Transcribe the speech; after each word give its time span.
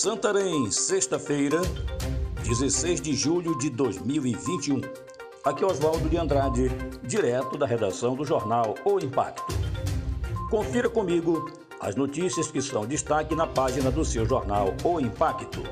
Santarém, 0.00 0.70
sexta-feira, 0.70 1.60
16 2.42 3.02
de 3.02 3.12
julho 3.12 3.58
de 3.58 3.68
2021. 3.68 4.80
Aqui 5.44 5.62
é 5.62 5.66
Oswaldo 5.66 6.08
de 6.08 6.16
Andrade, 6.16 6.70
direto 7.02 7.58
da 7.58 7.66
redação 7.66 8.14
do 8.14 8.24
jornal 8.24 8.76
O 8.82 8.98
Impacto. 8.98 9.52
Confira 10.48 10.88
comigo 10.88 11.52
as 11.78 11.96
notícias 11.96 12.50
que 12.50 12.62
são 12.62 12.86
destaque 12.86 13.34
na 13.34 13.46
página 13.46 13.90
do 13.90 14.02
seu 14.02 14.24
jornal 14.24 14.74
O 14.82 14.98
Impacto. 14.98 15.62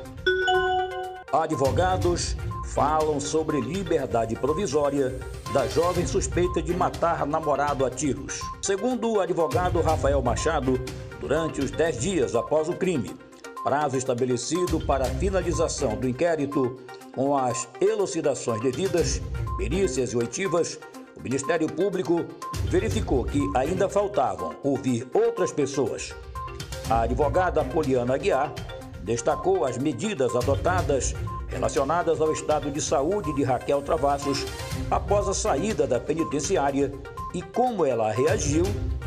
Advogados 1.33 2.37
falam 2.67 3.19
sobre 3.19 3.63
liberdade 3.63 4.35
provisória 4.37 5.19
da 5.55 5.67
jovem 5.69 6.07
suspeita 6.07 6.61
de 6.61 6.75
matar 6.75 7.27
namorado 7.27 7.83
a 7.83 7.89
tiros. 7.89 8.43
Segundo 8.61 9.11
o 9.11 9.21
advogado 9.21 9.81
Rafael 9.81 10.21
Machado, 10.21 10.79
durante 11.19 11.63
os 11.63 11.71
10 11.71 11.99
dias 11.99 12.35
após 12.35 12.69
o 12.69 12.75
crime, 12.75 13.17
prazo 13.63 13.97
estabelecido 13.97 14.81
para 14.81 15.05
finalização 15.05 15.97
do 15.97 16.09
inquérito 16.09 16.77
com 17.15 17.37
as 17.37 17.69
elucidações 17.81 18.61
devidas, 18.63 19.21
perícias 19.57 20.13
e 20.13 20.17
oitivas, 20.17 20.79
o 21.17 21.21
Ministério 21.21 21.67
Público 21.67 22.25
verificou 22.65 23.25
que 23.25 23.41
ainda 23.57 23.89
faltavam 23.89 24.55
ouvir 24.63 25.09
outras 25.13 25.53
pessoas. 25.53 26.15
A 26.89 27.03
advogada 27.03 27.65
Poliana 27.65 28.15
Aguiar 28.15 28.55
destacou 29.03 29.65
as 29.65 29.77
medidas 29.77 30.37
adotadas 30.37 31.15
relacionadas 31.49 32.21
ao 32.21 32.33
estado 32.33 32.71
de 32.71 32.81
saúde 32.81 33.35
de 33.35 33.43
Raquel 33.43 33.83
Travassos 33.83 34.45
após 34.91 35.29
a 35.29 35.35
saída 35.35 35.87
da 35.87 35.99
penitenciária 35.99 36.93
e 37.35 37.43
como 37.43 37.85
ela 37.85 38.13
reagiu 38.13 38.65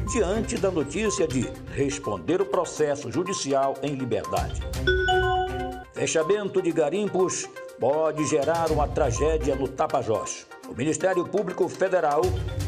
diante 0.09 0.57
da 0.57 0.71
notícia 0.71 1.27
de 1.27 1.49
responder 1.73 2.41
o 2.41 2.45
processo 2.45 3.11
judicial 3.11 3.75
em 3.81 3.93
liberdade. 3.93 4.61
Fechamento 5.93 6.61
de 6.61 6.71
garimpos 6.71 7.47
pode 7.79 8.25
gerar 8.25 8.71
uma 8.71 8.87
tragédia 8.87 9.55
no 9.55 9.67
Tapajós. 9.67 10.47
O 10.69 10.73
Ministério 10.73 11.25
Público 11.27 11.67
Federal 11.67 12.21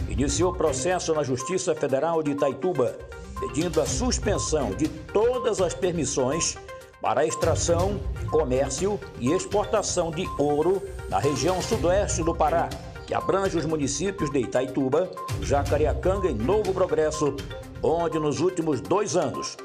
iniciou 0.10 0.54
processo 0.54 1.14
na 1.14 1.24
Justiça 1.24 1.74
Federal 1.74 2.22
de 2.22 2.32
Itaituba, 2.32 2.98
pedindo 3.40 3.82
a 3.82 3.86
suspensão 3.86 4.72
de 4.72 4.88
todas 4.88 5.62
as 5.62 5.74
permissões 5.74 6.58
para 7.02 7.22
a 7.22 7.26
extração, 7.26 8.00
comércio 8.30 9.00
e 9.20 9.32
exportação 9.32 10.12
de 10.12 10.28
ouro 10.38 10.82
na 11.10 11.20
região 11.20 11.62
sudoeste 11.62 12.24
do 12.24 12.34
Pará 12.34 12.70
que 13.06 13.14
abrange 13.14 13.58
os 13.58 13.66
municípios 13.66 14.30
de 14.30 14.40
Itaituba, 14.40 15.10
Jacareacanga 15.42 16.30
e 16.30 16.34
Novo 16.34 16.74
Progresso, 16.74 17.36
onde 17.82 18.20
nos 18.20 18.40
últimos 18.40 18.82
dois 18.82 19.16
anos 19.16 19.58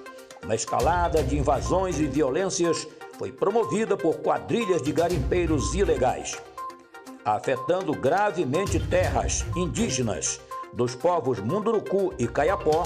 uma 0.43 0.55
escalada 0.55 1.23
de 1.23 1.37
invasões 1.37 2.01
e 2.01 2.07
violências 2.07 2.87
foi 3.19 3.33
promovida 3.33 3.97
por 3.97 4.17
quadrilhas 4.19 4.81
de 4.81 4.93
garimpeiros 4.93 5.75
ilegais, 5.75 6.41
afetando 7.25 7.93
gravemente 7.93 8.79
terras 8.79 9.45
indígenas 9.57 10.41
dos 10.73 10.95
povos 10.95 11.41
Munduruku 11.41 12.15
e 12.19 12.27
Caiapó. 12.27 12.85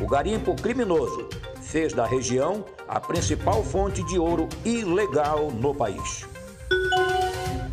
O 0.00 0.06
garimpo 0.06 0.54
criminoso 0.54 1.28
fez 1.62 1.92
da 1.92 2.06
região 2.06 2.64
a 2.86 3.00
principal 3.00 3.62
fonte 3.62 4.02
de 4.04 4.18
ouro 4.18 4.48
ilegal 4.64 5.50
no 5.50 5.74
país. 5.74 6.26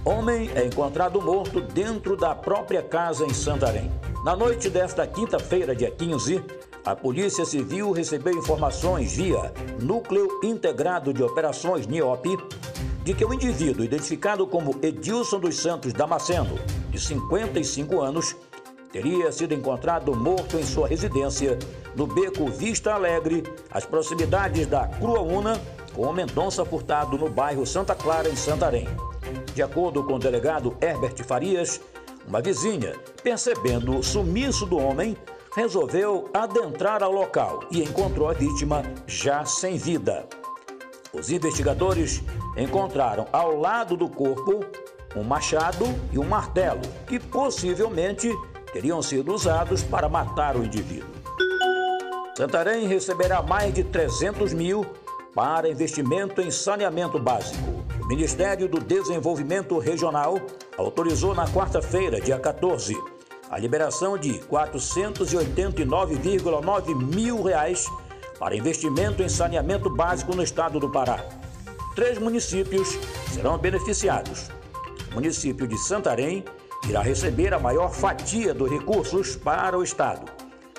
Homem 0.07 0.49
é 0.55 0.65
encontrado 0.65 1.21
morto 1.21 1.59
dentro 1.59 2.15
da 2.15 2.33
própria 2.33 2.81
casa 2.81 3.25
em 3.25 3.33
Santarém. 3.33 3.91
Na 4.23 4.37
noite 4.37 4.69
desta 4.69 5.05
quinta-feira, 5.05 5.75
dia 5.75 5.91
15, 5.91 6.41
a 6.85 6.95
Polícia 6.95 7.43
Civil 7.43 7.91
recebeu 7.91 8.33
informações 8.33 9.17
via 9.17 9.51
Núcleo 9.81 10.39
Integrado 10.41 11.13
de 11.13 11.21
Operações 11.21 11.85
NIOP 11.87 12.37
de 13.03 13.13
que 13.13 13.25
o 13.25 13.33
indivíduo 13.33 13.83
identificado 13.83 14.47
como 14.47 14.79
Edilson 14.81 15.41
dos 15.41 15.57
Santos 15.57 15.91
Damasceno, 15.91 16.57
de 16.89 17.01
55 17.01 17.99
anos, 17.99 18.33
teria 18.93 19.29
sido 19.33 19.53
encontrado 19.53 20.15
morto 20.15 20.55
em 20.55 20.63
sua 20.63 20.87
residência 20.87 21.59
no 21.97 22.07
beco 22.07 22.49
Vista 22.49 22.93
Alegre, 22.93 23.43
às 23.69 23.85
proximidades 23.85 24.67
da 24.67 24.87
Crua 24.87 25.19
Una, 25.19 25.59
com 25.93 26.03
o 26.03 26.13
Mendonça 26.13 26.63
Furtado 26.63 27.17
no 27.17 27.29
bairro 27.29 27.65
Santa 27.65 27.93
Clara, 27.93 28.29
em 28.29 28.37
Santarém. 28.37 28.87
De 29.57 29.63
acordo 29.63 30.03
com 30.03 30.13
o 30.13 30.19
delegado 30.19 30.77
Herbert 30.79 31.23
Farias, 31.23 31.81
uma 32.27 32.39
vizinha, 32.39 32.93
percebendo 33.23 33.97
o 33.97 34.03
sumiço 34.03 34.67
do 34.67 34.77
homem, 34.77 35.17
resolveu 35.55 36.29
adentrar 36.31 37.01
ao 37.01 37.11
local 37.11 37.61
e 37.71 37.81
encontrou 37.81 38.29
a 38.29 38.33
vítima 38.33 38.83
já 39.07 39.45
sem 39.45 39.75
vida. 39.75 40.27
Os 41.11 41.31
investigadores 41.31 42.21
encontraram 42.55 43.25
ao 43.33 43.59
lado 43.59 43.97
do 43.97 44.07
corpo 44.07 44.63
um 45.15 45.23
machado 45.23 45.85
e 46.13 46.19
um 46.19 46.25
martelo, 46.25 46.81
que 47.07 47.19
possivelmente 47.19 48.31
teriam 48.71 49.01
sido 49.01 49.33
usados 49.33 49.81
para 49.81 50.07
matar 50.07 50.55
o 50.55 50.63
indivíduo. 50.63 51.09
Santarém 52.35 52.85
receberá 52.85 53.41
mais 53.41 53.73
de 53.73 53.83
300 53.83 54.53
mil 54.53 54.85
para 55.33 55.67
investimento 55.67 56.41
em 56.41 56.51
saneamento 56.51 57.17
básico. 57.17 57.76
Ministério 58.07 58.67
do 58.69 58.79
Desenvolvimento 58.79 59.77
Regional 59.79 60.39
autorizou 60.77 61.35
na 61.35 61.45
quarta-feira, 61.45 62.21
dia 62.21 62.39
14, 62.39 62.95
a 63.49 63.59
liberação 63.59 64.17
de 64.17 64.39
489,9 64.49 66.95
mil 66.95 67.43
reais 67.43 67.85
para 68.39 68.55
investimento 68.55 69.21
em 69.21 69.27
saneamento 69.27 69.89
básico 69.89 70.33
no 70.33 70.41
estado 70.41 70.79
do 70.79 70.89
Pará. 70.89 71.21
Três 71.95 72.17
municípios 72.17 72.97
serão 73.33 73.57
beneficiados. 73.57 74.49
O 75.11 75.15
município 75.15 75.67
de 75.67 75.77
Santarém 75.77 76.45
irá 76.87 77.01
receber 77.01 77.53
a 77.53 77.59
maior 77.59 77.93
fatia 77.93 78.53
dos 78.53 78.71
recursos 78.71 79.35
para 79.35 79.77
o 79.77 79.83
estado. 79.83 80.31